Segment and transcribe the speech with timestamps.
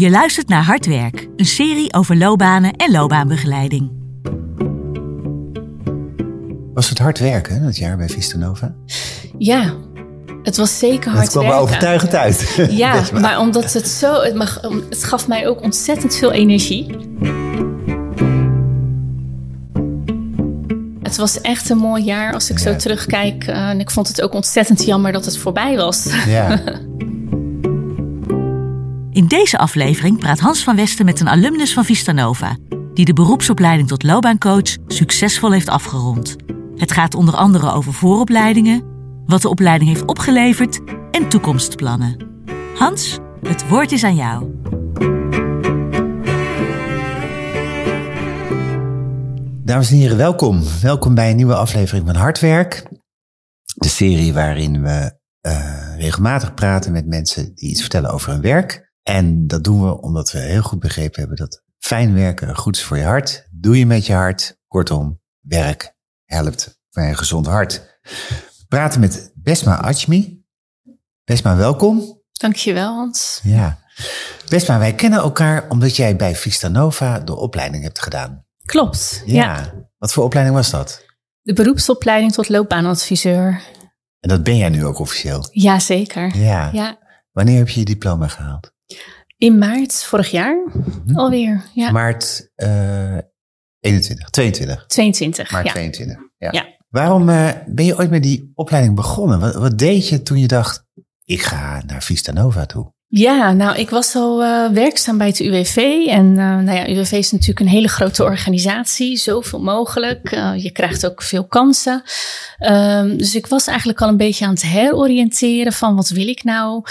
[0.00, 3.90] Je luistert naar Hard Werk, een serie over loopbanen en loopbaanbegeleiding.
[6.74, 8.74] Was het hard werken dat jaar bij Vista Nova?
[9.38, 9.74] Ja,
[10.42, 11.60] het was zeker hard Het kwam werken.
[11.60, 12.56] overtuigend uit.
[12.70, 14.20] Ja, maar omdat het zo...
[14.22, 14.60] Het, mag,
[14.90, 16.96] het gaf mij ook ontzettend veel energie.
[21.02, 23.44] Het was echt een mooi jaar als ik zo terugkijk.
[23.44, 26.08] eh, en ik vond het ook ontzettend jammer dat het voorbij was.
[26.26, 26.60] Ja.
[29.20, 32.56] In deze aflevering praat Hans van Westen met een alumnus van Vistanova,
[32.94, 36.36] die de beroepsopleiding tot loopbaancoach succesvol heeft afgerond.
[36.74, 38.82] Het gaat onder andere over vooropleidingen,
[39.26, 42.16] wat de opleiding heeft opgeleverd en toekomstplannen.
[42.74, 44.54] Hans, het woord is aan jou.
[49.64, 50.62] Dames en heren, welkom.
[50.82, 52.86] Welkom bij een nieuwe aflevering van Hardwerk.
[53.74, 58.88] De serie waarin we eh, regelmatig praten met mensen die iets vertellen over hun werk.
[59.10, 62.82] En dat doen we omdat we heel goed begrepen hebben dat fijn werken goed is
[62.82, 63.46] voor je hart.
[63.50, 64.58] Doe je met je hart.
[64.66, 68.00] Kortom, werk helpt bij een gezond hart.
[68.58, 70.44] We praten met Besma Achmi.
[71.24, 72.22] Besma, welkom.
[72.32, 73.40] Dankjewel, Hans.
[73.42, 73.78] Ja.
[74.48, 78.44] Besma, wij kennen elkaar omdat jij bij Vista Nova de opleiding hebt gedaan.
[78.64, 79.34] Klopt, Ja.
[79.34, 79.74] ja.
[79.98, 81.04] Wat voor opleiding was dat?
[81.42, 83.62] De beroepsopleiding tot loopbaanadviseur.
[84.20, 85.48] En dat ben jij nu ook officieel.
[85.50, 86.36] Jazeker.
[86.36, 86.70] Ja.
[86.72, 86.98] Ja.
[87.32, 88.72] Wanneer heb je je diploma gehaald?
[89.36, 90.56] In maart vorig jaar
[91.06, 91.16] Hm?
[91.16, 91.64] alweer.
[91.74, 93.18] Ja, Maart eh
[93.80, 94.84] 21, 22.
[94.86, 95.50] 22.
[95.50, 95.72] Maart ja.
[95.72, 96.16] 22.
[96.38, 96.48] Ja.
[96.52, 96.66] Ja.
[96.88, 99.40] Waarom eh, ben je ooit met die opleiding begonnen?
[99.40, 100.84] Wat, wat deed je toen je dacht,
[101.24, 102.92] ik ga naar Vista Nova toe?
[103.06, 105.76] Ja, nou, ik was al eh, werkzaam bij het UWV.
[106.08, 109.16] En eh, nou ja, UWV is natuurlijk een hele grote organisatie.
[109.16, 110.30] Zoveel mogelijk.
[110.56, 112.02] Je krijgt ook veel kansen.
[112.58, 116.44] Ehm, dus ik was eigenlijk al een beetje aan het heroriënteren van wat wil ik
[116.44, 116.82] nou?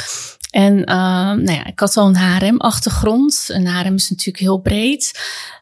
[0.49, 0.95] En eh,
[1.31, 3.45] nou ja, ik had al een HRM-achtergrond.
[3.47, 5.19] Een HRM is natuurlijk heel breed.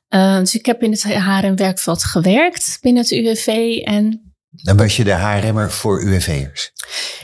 [0.10, 3.48] Eh, dus ik heb in het HRM-werkveld gewerkt binnen het UWV.
[3.84, 4.27] En
[4.64, 6.72] Dan was je de HRM'er voor UWV'ers.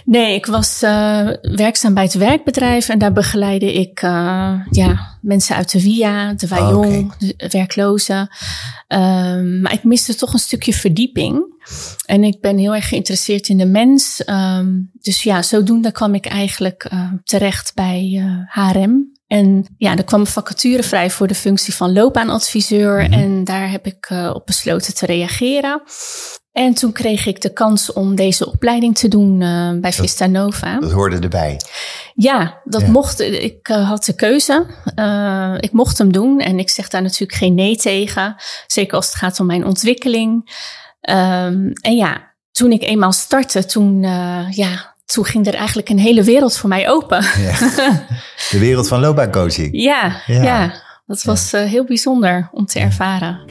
[0.06, 5.56] Nee, ik was eh, werkzaam bij het werkbedrijf en daar begeleide ik eh, ja, mensen
[5.56, 7.34] uit de VIA, de Wajon, Oké.
[7.38, 8.30] de werklozen.
[8.88, 11.52] Ehm, maar ik miste toch een stukje verdieping.
[12.06, 14.24] En ik ben heel erg geïnteresseerd in de mens.
[14.24, 19.12] Ehm, dus ja, zodoende kwam ik eigenlijk eh, terecht bij HRM.
[19.34, 23.04] En ja, er kwam een vacature vrij voor de functie van loopbaanadviseur.
[23.04, 23.14] Mhm.
[23.14, 25.82] En daar heb ik eh, op besloten te reageren.
[26.52, 30.80] En toen kreeg ik de kans om deze opleiding te doen eh, bij Vista Nova.
[30.80, 31.60] Dat hoorde erbij.
[32.14, 32.88] Ja, dat Ja.
[32.88, 33.20] mocht.
[33.20, 34.66] Ik eh, had de keuze.
[35.60, 38.36] Ik mocht hem doen en ik zeg daar natuurlijk geen nee tegen.
[38.68, 40.52] Zeker als het gaat om mijn ontwikkeling.
[41.02, 44.02] Ehm, en ja, toen ik eenmaal startte, toen,
[44.50, 47.24] ja, toen ging er eigenlijk een hele wereld voor mij open.
[47.38, 47.58] Ja.
[48.52, 49.70] De wereld van loopbaancoaching.
[49.72, 50.44] ja, Ja.
[50.44, 50.82] ja.
[51.06, 53.46] dat was eh, heel bijzonder om te ervaren.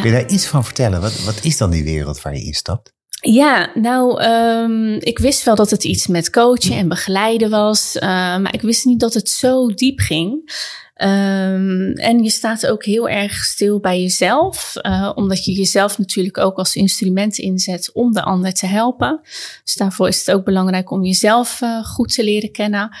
[0.00, 1.00] Kun je daar iets van vertellen?
[1.00, 2.92] Wat, wat is dan die wereld waar je instapt?
[3.20, 8.08] Ja, nou, ehm, ik wist wel dat het iets met coachen en begeleiden was, eh,
[8.08, 10.52] maar ik wist niet dat het zo diep ging.
[11.00, 16.38] Ehm, en je staat ook heel erg stil bij jezelf, eh, omdat je jezelf natuurlijk
[16.38, 19.20] ook als instrument inzet om de ander te helpen.
[19.64, 22.96] Dus daarvoor is het ook belangrijk om jezelf eh, goed te leren kennen.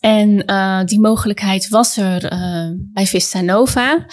[0.00, 2.28] En eh, die mogelijkheid was er
[2.74, 4.06] bij Vista Nova.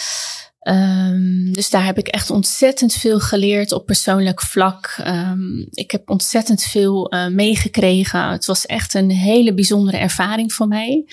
[0.60, 4.96] Ehm, dus daar heb ik echt ontzettend veel geleerd op persoonlijk vlak.
[4.98, 8.30] Ehm, ik heb ontzettend veel meegekregen.
[8.30, 11.06] Het was echt een hele bijzondere ervaring voor mij.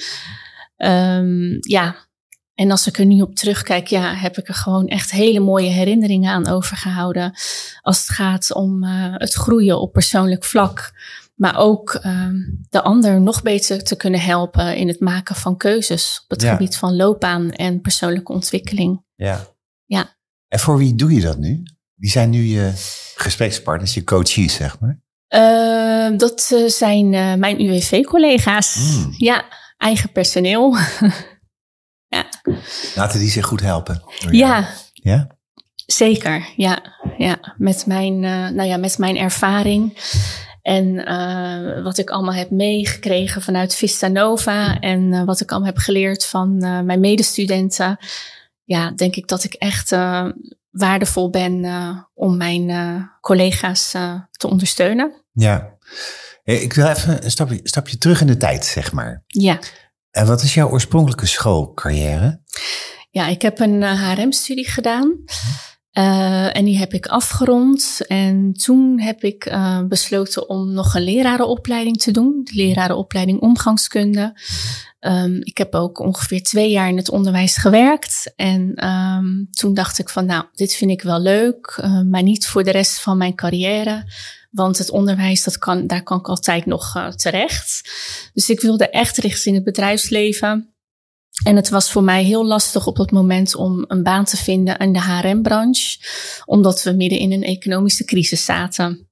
[1.60, 2.05] Ja,
[2.56, 5.70] en als ik er nu op terugkijk, ja, heb ik er gewoon echt hele mooie
[5.70, 7.32] herinneringen aan overgehouden.
[7.82, 10.92] Als het gaat om eh, het groeien op persoonlijk vlak.
[11.34, 12.34] Maar ook ehm,
[12.68, 16.52] de ander nog beter te kunnen helpen in het maken van keuzes op het Ja.
[16.52, 19.04] gebied van loopbaan en persoonlijke ontwikkeling.
[19.14, 19.46] Ja.
[19.84, 20.16] Ja.
[20.48, 21.62] En voor wie doe je dat nu?
[21.94, 22.72] Wie zijn nu je
[23.16, 25.00] gesprekspartners, je coaches, zeg maar?
[25.26, 28.76] Eh, dat eh, zijn eh, mijn UWV-collega's.
[28.76, 29.14] Mm.
[29.16, 29.44] Ja,
[29.76, 30.76] eigen personeel.
[32.94, 34.02] Laten die zich goed helpen.
[34.30, 35.26] ja, Ja?
[35.86, 36.48] zeker.
[36.56, 36.82] Ja,
[37.18, 37.54] ja.
[37.56, 39.98] Met, mijn, eh, nou ja, met mijn ervaring.
[40.62, 44.78] En eh, wat ik allemaal heb meegekregen vanuit Vista Nova.
[44.80, 47.98] En eh, wat ik allemaal heb geleerd van mijn medestudenten.
[48.64, 49.94] Ja, denk ik dat ik echt
[50.70, 51.64] waardevol ben
[52.14, 53.90] om mijn collega's
[54.30, 55.24] te ondersteunen.
[55.32, 55.74] Ja.
[56.44, 59.22] Ik wil even een stapje, stapje terug in de tijd, zeg maar.
[59.26, 59.58] Ja.
[60.16, 62.40] En wat is jouw oorspronkelijke schoolcarrière?
[63.10, 65.24] Ja, ik heb een HRM-studie gedaan.
[65.98, 68.00] Uh, en die heb ik afgerond.
[68.06, 72.40] En toen heb ik uh, besloten om nog een lerarenopleiding te doen.
[72.44, 74.40] De lerarenopleiding omgangskunde.
[75.00, 78.32] Um, ik heb ook ongeveer twee jaar in het onderwijs gewerkt.
[78.36, 81.78] En um, toen dacht ik van nou, dit vind ik wel leuk.
[81.80, 84.12] Uh, maar niet voor de rest van mijn carrière.
[84.50, 87.90] Want het onderwijs, dat kan, daar kan ik altijd nog terecht.
[88.32, 90.75] Dus ik wilde echt richten in het bedrijfsleven.
[91.44, 94.76] En het was voor mij heel lastig op dat moment om een baan te vinden
[94.76, 95.98] in de HRM-branche,
[96.44, 99.08] omdat we midden in een economische crisis zaten.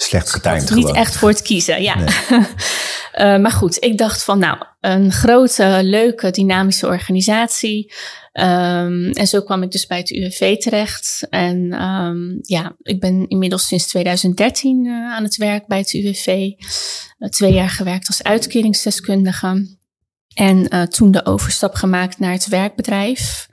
[0.00, 1.94] Slecht getimed Niet echt voor het kiezen, ja.
[1.98, 2.06] Nee.
[3.14, 7.92] uh, maar goed, ik dacht van nou, een grote, leuke, dynamische organisatie.
[8.32, 11.26] Um, en zo kwam ik dus bij het UWV terecht.
[11.30, 16.26] En um, ja, ik ben inmiddels sinds 2013 uh, aan het werk bij het UWV.
[16.26, 19.77] Uh, twee jaar gewerkt als uitkeringsdeskundige.
[20.34, 23.48] En uh, toen de overstap gemaakt naar het werkbedrijf.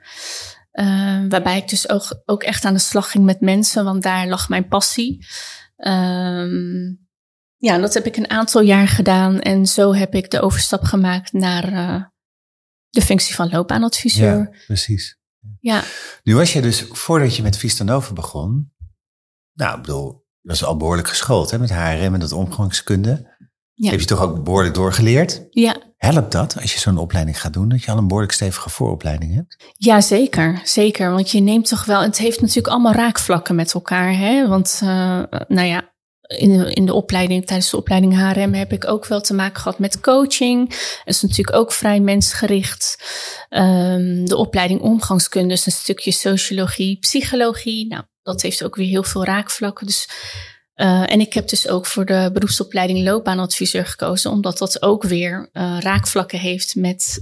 [0.72, 4.26] Uh, waarbij ik dus ook, ook echt aan de slag ging met mensen, want daar
[4.26, 5.26] lag mijn passie.
[5.76, 7.06] Um,
[7.56, 9.40] ja, dat heb ik een aantal jaar gedaan.
[9.40, 12.04] En zo heb ik de overstap gemaakt naar uh,
[12.88, 14.38] de functie van loopbaanadviseur.
[14.38, 15.18] Ja, precies.
[15.60, 15.82] Ja.
[16.22, 18.72] Nu was je dus, voordat je met Vistanova begon,
[19.52, 23.34] nou, ik bedoel, je was al behoorlijk geschoold hè, met HRM en dat omgangskunde.
[23.78, 23.90] Ja.
[23.90, 25.46] Heb je toch ook behoorlijk doorgeleerd?
[25.50, 25.76] Ja.
[25.96, 29.34] Helpt dat als je zo'n opleiding gaat doen, dat je al een behoorlijk stevige vooropleiding
[29.34, 29.56] hebt?
[29.76, 30.60] Ja, zeker.
[30.64, 31.10] Zeker.
[31.10, 34.16] Want je neemt toch wel, het heeft natuurlijk allemaal raakvlakken met elkaar.
[34.16, 34.48] Hè?
[34.48, 35.94] Want, uh, nou ja,
[36.26, 39.60] in de, in de opleiding, tijdens de opleiding HRM heb ik ook wel te maken
[39.60, 40.68] gehad met coaching.
[40.68, 42.96] Dat is natuurlijk ook vrij mensgericht.
[43.50, 47.86] Um, de opleiding omgangskunde is een stukje sociologie, psychologie.
[47.86, 49.86] Nou, dat heeft ook weer heel veel raakvlakken.
[49.86, 50.08] Dus
[50.76, 55.48] uh, en ik heb dus ook voor de beroepsopleiding loopbaanadviseur gekozen, omdat dat ook weer
[55.52, 57.20] uh, raakvlakken heeft met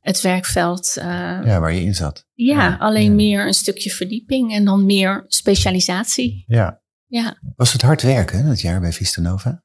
[0.00, 0.94] het werkveld.
[0.98, 1.04] Uh,
[1.44, 2.26] ja, waar je in zat.
[2.32, 3.14] Ja, ja alleen ja.
[3.14, 6.44] meer een stukje verdieping en dan meer specialisatie.
[6.46, 6.80] Ja.
[7.06, 7.38] ja.
[7.56, 9.62] Was het hard werken dat jaar bij Vista Nova?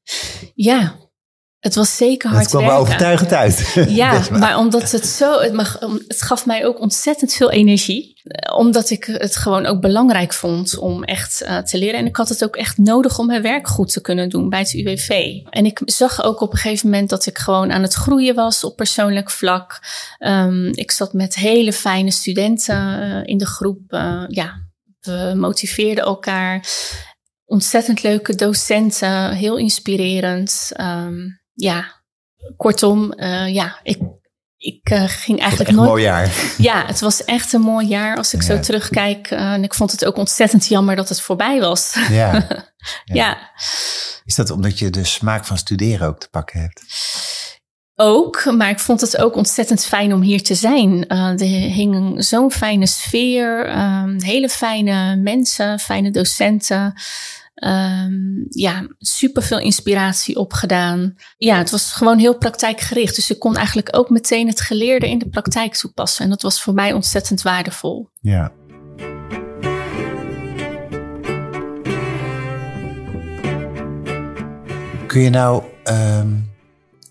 [0.54, 0.96] Ja,
[1.60, 2.80] het was zeker hard Het kwam werken.
[2.80, 3.76] overtuigend uit.
[3.88, 8.16] Ja, maar omdat het zo, het, mag, het gaf mij ook ontzettend veel energie.
[8.56, 12.00] Omdat ik het gewoon ook belangrijk vond om echt uh, te leren.
[12.00, 14.60] En ik had het ook echt nodig om mijn werk goed te kunnen doen bij
[14.60, 15.10] het UWV.
[15.50, 18.64] En ik zag ook op een gegeven moment dat ik gewoon aan het groeien was
[18.64, 19.80] op persoonlijk vlak.
[20.20, 23.80] Um, ik zat met hele fijne studenten uh, in de groep.
[23.90, 24.54] Uh, ja,
[25.00, 26.68] we motiveerden elkaar.
[27.46, 30.72] Ontzettend leuke docenten, heel inspirerend.
[30.80, 32.02] Um, ja,
[32.58, 34.00] kortom, uh, ja, ik,
[34.58, 35.82] ik uh, ging eigenlijk nooit.
[35.82, 36.32] Een mooi jaar.
[36.58, 38.48] Ja, het was echt een mooi jaar als ik ja.
[38.48, 39.32] zo terugkijk.
[39.32, 41.96] Uh, en ik vond het ook ontzettend jammer dat het voorbij was.
[42.10, 42.32] Ja.
[43.04, 43.14] ja.
[43.14, 43.38] ja.
[44.24, 46.82] Is dat omdat je de smaak van studeren ook te pakken hebt?
[48.00, 51.06] Ook, maar ik vond het ook ontzettend fijn om hier te zijn.
[51.08, 56.94] Uh, er hing zo'n fijne sfeer, um, hele fijne mensen, fijne docenten.
[57.66, 61.16] Um, ja, super veel inspiratie opgedaan.
[61.38, 63.16] Ja, het was gewoon heel praktijkgericht.
[63.16, 66.24] Dus ik kon eigenlijk ook meteen het geleerde in de praktijk toepassen.
[66.24, 68.10] En dat was voor mij ontzettend waardevol.
[68.22, 68.52] Ja.
[75.08, 76.52] Kun je nou, um,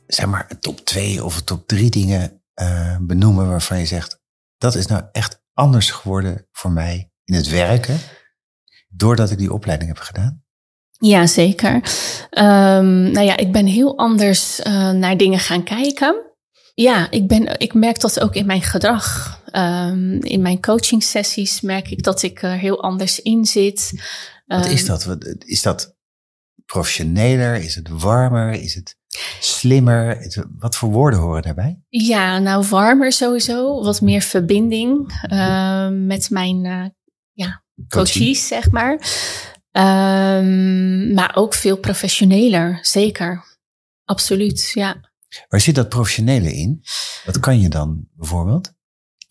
[0.07, 4.21] zeg maar, top twee of top drie dingen uh, benoemen waarvan je zegt,
[4.59, 7.99] dat is nou echt anders geworden voor mij in het werken
[8.97, 10.45] doordat ik die opleiding heb gedaan?
[10.99, 11.75] Ja, zeker.
[11.75, 16.25] Um, nou ja, ik ben heel anders uh, naar dingen gaan kijken.
[16.75, 19.41] Ja, ik, ben, ik merk dat ook in mijn gedrag.
[19.53, 24.03] Um, in mijn coaching sessies merk ik dat ik er heel anders in zit.
[24.47, 25.17] Wat is dat?
[25.39, 25.97] Is dat
[26.67, 27.55] professioneler?
[27.55, 28.53] Is het warmer?
[28.53, 28.97] Is het
[29.41, 30.27] slimmer?
[30.59, 31.81] Wat voor woorden horen daarbij?
[31.89, 33.83] Ja, nou warmer sowieso.
[33.83, 36.85] Wat meer verbinding uh, met mijn uh,
[37.89, 38.93] coaches, zeg maar.
[39.73, 43.45] Um, maar ook veel professioneler, zeker.
[44.05, 44.97] Absoluut, ja.
[45.49, 46.85] Waar zit dat professionele in?
[47.25, 48.75] Wat kan je dan bijvoorbeeld?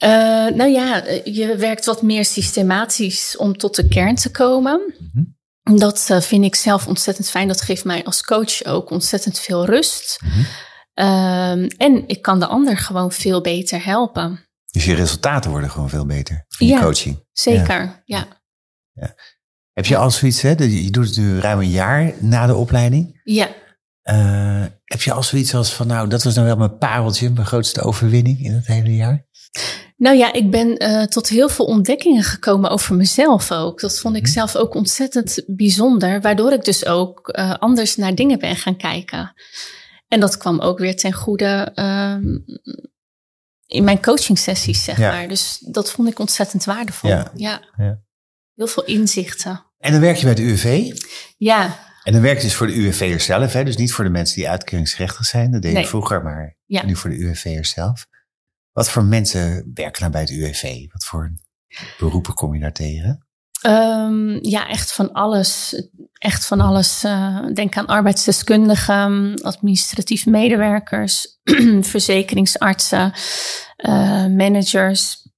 [0.03, 0.09] Uh,
[0.47, 4.93] nou ja, je werkt wat meer systematisch om tot de kern te komen.
[4.99, 5.35] Mm-hmm.
[5.79, 7.47] Dat uh, vind ik zelf ontzettend fijn.
[7.47, 10.19] Dat geeft mij als coach ook ontzettend veel rust.
[10.23, 10.45] Mm-hmm.
[10.97, 14.44] Um, en ik kan de ander gewoon veel beter helpen.
[14.75, 17.25] Dus je resultaten worden gewoon veel beter in ja, je coaching?
[17.31, 18.17] Zeker, ja.
[18.17, 18.27] ja.
[18.93, 19.15] ja.
[19.73, 20.49] Heb je al zoiets, hè?
[20.49, 23.21] Je doet het nu ruim een jaar na de opleiding.
[23.23, 23.47] Ja.
[24.03, 27.45] Uh, heb je al zoiets als van, nou, dat was nou wel mijn pareltje, mijn
[27.45, 29.25] grootste overwinning in het hele jaar?
[29.97, 33.79] Nou ja, ik ben uh, tot heel veel ontdekkingen gekomen over mezelf ook.
[33.79, 34.33] Dat vond ik hmm.
[34.33, 39.33] zelf ook ontzettend bijzonder, waardoor ik dus ook uh, anders naar dingen ben gaan kijken.
[40.07, 42.45] En dat kwam ook weer ten goede um,
[43.67, 45.11] in mijn coaching sessies, zeg ja.
[45.11, 45.27] maar.
[45.27, 47.09] Dus dat vond ik ontzettend waardevol.
[47.09, 47.31] Ja.
[47.35, 47.61] ja.
[48.55, 49.65] heel veel inzichten.
[49.77, 50.97] En dan werk je bij de UWV.
[51.37, 53.63] Ja, En dan werk je dus voor de UWV'ers zelf, hè?
[53.63, 55.51] dus niet voor de mensen die uitkeringsgerechtigd zijn.
[55.51, 55.87] Dat deed je Nee.
[55.87, 58.07] vroeger, maar nu voor de UWV'ers zelf.
[58.71, 60.91] Wat voor mensen werken nou bij het UWV?
[60.91, 61.33] Wat voor
[61.97, 63.24] beroepen kom je daar tegen?
[63.65, 65.81] Ehm, ja, echt van alles.
[66.13, 67.03] Echt van alles.
[67.03, 71.39] Eh, denk aan arbeidsdeskundigen, administratief medewerkers,
[71.93, 73.13] verzekeringsartsen,
[73.75, 75.29] eh, managers,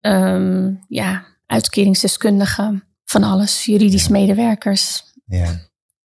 [0.00, 5.02] ehm, ja, uitkeringsdeskundigen, van alles, juridisch medewerkers.
[5.24, 5.60] Ja.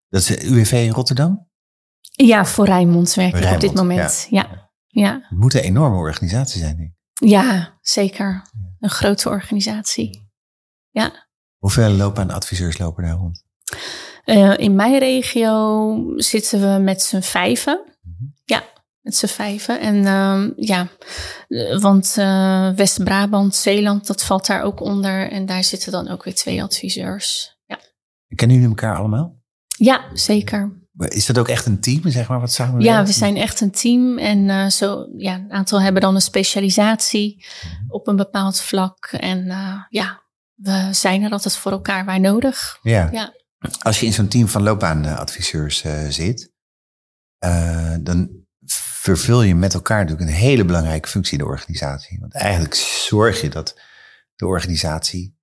[0.10, 1.48] Dat is UWV in Rotterdam?
[2.02, 4.28] Ja, voor Rijnmond werk ik op dit moment.
[4.30, 5.14] Ja, ja.
[5.14, 7.30] Het moet een enorme organisatie zijn, denk ik.
[7.30, 8.42] ja zeker.
[8.80, 10.30] Een grote organisatie.
[10.90, 11.24] Ja.
[11.66, 13.44] Hoeveel loopbaanadviseurs lopen daar rond?
[14.24, 17.84] Eh, in mijn regio zitten we met z'n vijven.
[18.44, 18.64] Ja,
[19.02, 19.80] met z'n vijven.
[19.80, 20.88] En ehm, ja,
[21.48, 25.32] eh, want eh, West-Brabant, Zeeland, dat valt daar ook onder.
[25.32, 27.58] En daar zitten dan ook weer twee adviseurs.
[27.66, 27.80] Ja,
[28.36, 29.44] Kennen jullie elkaar allemaal?
[29.78, 30.84] ja zeker.
[30.98, 32.88] Is dat ook echt een team, zeg maar, wat samenwerkt?
[32.88, 34.18] Ja, we zijn echt een team.
[34.18, 37.46] En zo, ja, een aantal hebben dan een specialisatie
[37.88, 39.06] op een bepaald vlak.
[39.06, 39.46] En
[39.90, 40.24] ja,
[40.56, 42.80] we zijn er altijd voor elkaar waar nodig.
[42.82, 43.10] Ja.
[43.12, 43.34] Ja.
[43.80, 46.52] Als je in zo'n team van loopbaanadviseurs eh, zit,
[47.38, 48.30] eh, dan
[49.02, 52.20] vervul je met elkaar natuurlijk een hele belangrijke functie in de organisatie.
[52.20, 53.80] Want eigenlijk zorg je dat
[54.36, 55.38] de organisatie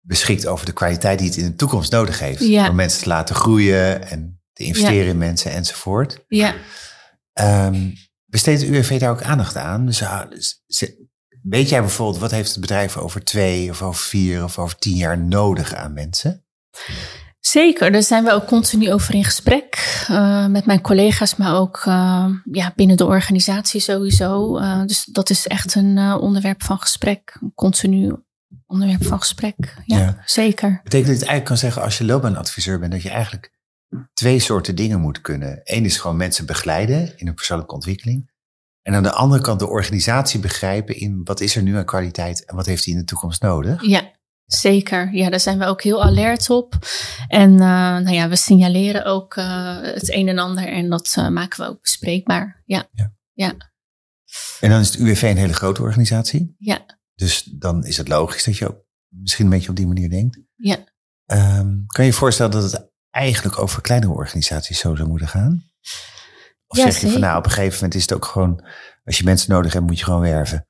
[0.00, 2.40] beschikt over de kwaliteit die het in de toekomst nodig heeft.
[2.40, 2.68] Ja.
[2.68, 6.24] Om mensen te laten groeien en te investeren in mensen enzovoort.
[6.28, 6.54] Ja,
[7.32, 7.90] Ehm
[8.30, 9.86] besteedt de UWV daar ook aandacht aan?
[9.86, 10.62] Dus, ah, dus
[11.42, 14.96] weet jij bijvoorbeeld, wat heeft het bedrijf over twee of over vier of over tien
[14.96, 16.44] jaar nodig aan mensen?
[17.40, 21.82] Zeker, daar zijn we ook continu over in gesprek eh, met mijn collega's, maar ook
[21.84, 24.58] eh, ja, binnen de organisatie sowieso.
[24.58, 28.16] Eh, dus dat is echt een onderwerp van gesprek, een continu
[28.66, 29.76] onderwerp van gesprek.
[29.84, 30.22] Ja, Ja.
[30.24, 30.80] zeker.
[30.82, 33.52] Betekent dat je eigenlijk kan zeggen als je loopbaanadviseur bent, dat je eigenlijk
[34.12, 35.60] twee soorten dingen moet kunnen.
[35.64, 38.29] Eén is gewoon mensen begeleiden in hun persoonlijke ontwikkeling.
[38.82, 42.44] En aan de andere kant de organisatie begrijpen in wat is er nu aan kwaliteit
[42.44, 43.86] en wat heeft hij in de toekomst nodig.
[43.86, 44.10] Ja,
[44.46, 45.12] zeker.
[45.12, 46.78] Ja, daar zijn we ook heel alert op.
[47.28, 51.28] En eh, nou ja, we signaleren ook eh, het een en ander en dat eh,
[51.28, 52.62] maken we ook bespreekbaar.
[52.64, 52.88] Ja,
[54.60, 56.54] En dan is het UWV een hele grote organisatie.
[56.58, 56.84] ja,
[57.14, 60.38] Dus dan is het logisch dat je ook misschien een beetje op die manier denkt.
[60.56, 60.88] ja.
[61.26, 65.64] Ehm, kan je je voorstellen dat het eigenlijk over kleinere organisaties zo zou moeten gaan?
[66.70, 67.20] Of Ja, zeg je van zeker.
[67.26, 68.64] nou, op een gegeven moment is het ook gewoon,
[69.04, 70.64] als je mensen nodig hebt, moet je gewoon werven.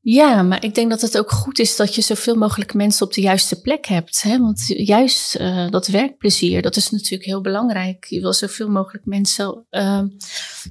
[0.00, 3.12] Ja, maar ik denk dat het ook goed is dat je zoveel mogelijk mensen op
[3.12, 4.22] de juiste plek hebt.
[4.22, 4.38] Hè?
[4.38, 8.04] Want juist eh, dat werkplezier, dat is natuurlijk heel belangrijk.
[8.04, 10.02] Je wil zoveel mogelijk mensen eh,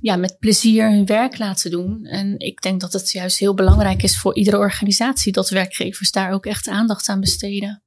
[0.02, 2.06] ja, met plezier hun werk laten doen.
[2.06, 6.32] En ik denk dat het juist heel belangrijk is voor iedere organisatie dat werkgevers daar
[6.32, 7.84] ook echt aandacht aan besteden.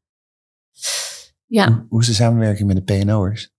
[1.46, 3.50] Ja, Hoe- Hoe is de samenwerking met de PNO'ers?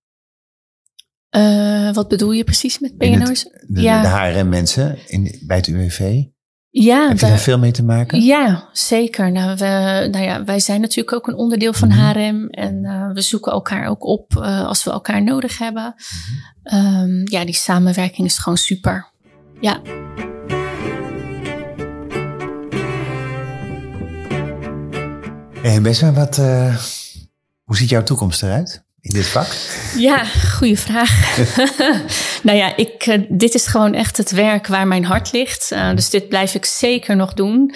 [1.29, 3.43] Eh, wat bedoel je precies met het- PNO's?
[3.67, 4.01] De, Ja.
[4.01, 6.23] de HRM-mensen in, bij het UWV.
[6.71, 8.21] Ja, Heb je daar- veel mee te maken?
[8.21, 9.31] Ja, zeker.
[9.31, 11.97] Nou, we, nou ja, wij zijn natuurlijk ook een onderdeel van Mhm.
[11.99, 15.93] HRM en eh, we zoeken elkaar ook op eh, als we elkaar nodig hebben.
[16.63, 19.11] Ehm, ja, die samenwerking is gewoon super.
[19.61, 19.81] Ja,
[25.61, 25.81] Hey,
[26.13, 26.35] wat,
[27.63, 29.47] hoe ziet jouw toekomst eruit in dit vak?
[29.97, 30.25] ja
[30.57, 31.37] goede vraag.
[32.43, 35.71] nou ja, ik, eh, dit is gewoon echt het werk waar mijn hart ligt.
[35.71, 37.73] Eh, dus dit blijf ik zeker nog doen.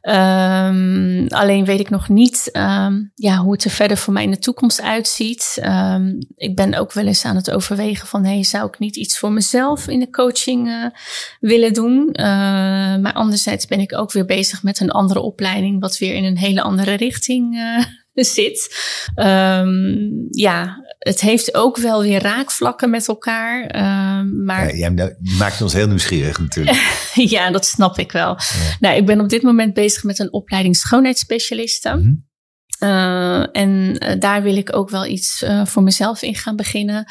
[0.00, 4.30] Ehm, alleen weet ik nog niet ehm, ja, hoe het er verder voor mij in
[4.30, 5.58] de toekomst uitziet.
[5.60, 8.24] Ehm, ik ben ook wel eens aan het overwegen van...
[8.24, 10.84] Hey, zou ik niet iets voor mezelf in de coaching eh,
[11.40, 12.10] willen doen?
[13.02, 15.80] Maar anderzijds ben ik ook weer bezig met een andere opleiding...
[15.80, 17.58] wat weer in een hele andere richting
[18.24, 18.76] zit.
[19.14, 23.66] Ehm, ja, het heeft ook wel weer raakvlakken met elkaar.
[23.66, 26.98] ehm, maar Ja, jij je maakt ons heel nieuwsgierig natuurlijk.
[27.34, 28.38] ja, dat snap ik wel.
[28.80, 31.94] Nou, ik ben op dit moment bezig met een opleiding schoonheidsspecialiste.
[31.96, 32.12] Mhm.
[32.78, 37.04] Eh, en eh, daar wil ik ook wel iets eh, voor mezelf in gaan beginnen.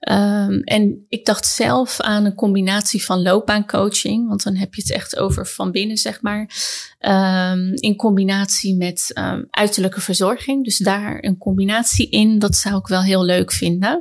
[0.00, 4.92] Ehm, en ik dacht zelf aan een combinatie van loopbaancoaching, want dan heb je het
[4.92, 6.50] echt over van binnen, zeg maar.
[6.98, 10.64] Ehm, in combinatie met ehm, uiterlijke verzorging.
[10.64, 14.00] Dus daar een combinatie in, dat zou ik wel heel leuk vinden.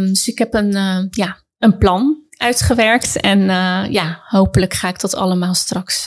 [0.00, 0.72] Dus ik heb een,
[1.10, 3.20] ja, een plan uitgewerkt.
[3.20, 3.40] En
[3.92, 6.04] ja, hopelijk ga ik dat allemaal straks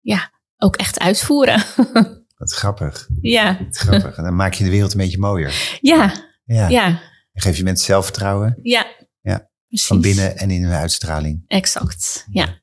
[0.00, 1.62] ja, ook echt uitvoeren.
[2.42, 3.08] Wat grappig.
[3.20, 4.16] ja, Wat grappig.
[4.16, 5.78] En dan maak je de wereld een beetje mooier.
[5.80, 6.12] ja,
[6.44, 6.68] Ja.
[6.68, 6.86] ja,
[7.32, 8.86] En geef je mensen zelfvertrouwen ja.
[9.20, 9.86] Ja, Precies.
[9.86, 11.44] van binnen en in hun uitstraling.
[11.46, 12.60] Exact, ja.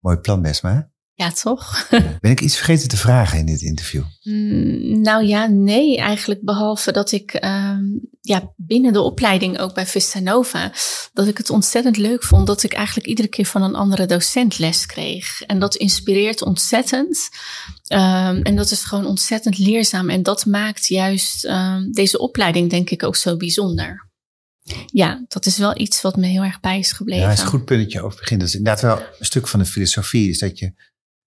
[0.00, 0.89] Mooi plan, Besma.
[1.20, 1.88] Ja, toch?
[2.20, 4.02] Ben ik iets vergeten te vragen in dit interview?
[4.22, 7.84] Mm, nou ja, nee, eigenlijk behalve dat ik ehm,
[8.20, 10.72] ja, binnen de opleiding ook bij Vista Nova,
[11.12, 14.58] dat ik het ontzettend leuk vond dat ik eigenlijk iedere keer van een andere docent
[14.58, 15.42] les kreeg.
[15.42, 17.28] En dat inspireert ontzettend.
[17.84, 20.10] Ehm, en dat is gewoon ontzettend leerzaam.
[20.10, 24.08] En dat maakt juist ehm, deze opleiding denk ik ook zo bijzonder.
[24.86, 27.22] Ja, dat is wel iets wat me heel erg bij is gebleven.
[27.22, 28.38] Ja, dat is een goed puntje over begin.
[28.38, 30.72] Dat is inderdaad wel een stuk van de filosofie, is dat je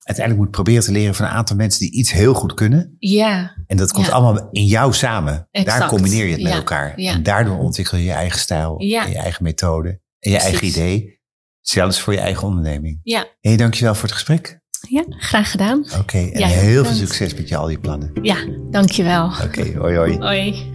[0.03, 2.95] uiteindelijk moet proberen te leren van een aantal mensen die iets heel goed kunnen.
[2.99, 3.55] Ja.
[3.67, 4.11] En dat komt Ja.
[4.11, 5.33] allemaal in jou samen.
[5.51, 5.85] Daar Exact.
[5.87, 6.93] combineer je het met Ja, elkaar.
[7.01, 7.11] ja.
[7.13, 9.03] En daardoor ontwikkel je je eigen stijl, Ja.
[9.05, 11.21] en je eigen methode en je eigen idee.
[11.61, 12.99] Zelfs voor je eigen onderneming.
[13.03, 14.59] Ja, Hé, hey, dankjewel voor het gesprek.
[14.89, 15.85] ja graag gedaan.
[15.99, 18.11] Oké, en Ja, heel veel succes met je al die plannen.
[18.21, 18.35] Ja,
[18.69, 19.25] dankjewel.
[19.43, 20.17] Oké, hoi hoi.
[20.17, 20.71] Hoi.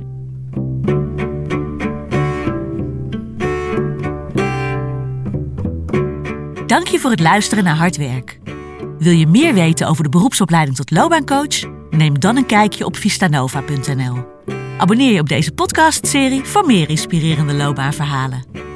[6.67, 8.39] Dank je voor het luisteren naar Hard Werk.
[8.99, 11.61] Wil je meer weten over de beroepsopleiding tot loopbaancoach?
[11.90, 14.17] Neem dan een kijkje op vistanova.nl.
[14.78, 18.68] Abonneer je op deze podcastserie voor meer inspirerende loopbaanverhalen.